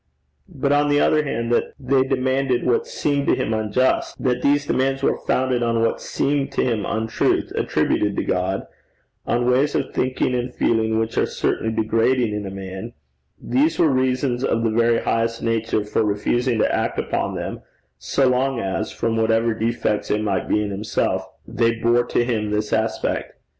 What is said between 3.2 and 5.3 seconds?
to him unjust, that these demands were